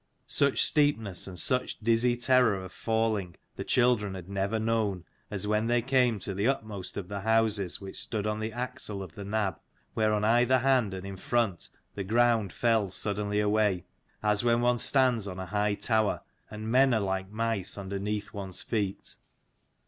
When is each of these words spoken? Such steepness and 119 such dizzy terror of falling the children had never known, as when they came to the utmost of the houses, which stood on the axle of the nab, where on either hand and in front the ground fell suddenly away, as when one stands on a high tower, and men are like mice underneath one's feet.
Such 0.25 0.63
steepness 0.65 1.27
and 1.27 1.37
119 1.37 1.37
such 1.37 1.79
dizzy 1.83 2.17
terror 2.17 2.55
of 2.55 2.71
falling 2.71 3.35
the 3.55 3.63
children 3.63 4.15
had 4.15 4.27
never 4.27 4.57
known, 4.57 5.05
as 5.29 5.45
when 5.45 5.67
they 5.67 5.83
came 5.83 6.17
to 6.21 6.33
the 6.33 6.47
utmost 6.47 6.97
of 6.97 7.07
the 7.07 7.19
houses, 7.19 7.79
which 7.79 7.99
stood 8.01 8.25
on 8.25 8.39
the 8.39 8.51
axle 8.51 9.03
of 9.03 9.13
the 9.13 9.23
nab, 9.23 9.59
where 9.93 10.11
on 10.11 10.23
either 10.23 10.57
hand 10.57 10.95
and 10.95 11.05
in 11.05 11.17
front 11.17 11.69
the 11.93 12.03
ground 12.03 12.51
fell 12.51 12.89
suddenly 12.89 13.39
away, 13.39 13.85
as 14.23 14.43
when 14.43 14.61
one 14.61 14.79
stands 14.79 15.27
on 15.27 15.37
a 15.39 15.45
high 15.45 15.75
tower, 15.75 16.21
and 16.49 16.71
men 16.71 16.95
are 16.95 16.99
like 17.01 17.29
mice 17.29 17.77
underneath 17.77 18.33
one's 18.33 18.63
feet. 18.63 19.17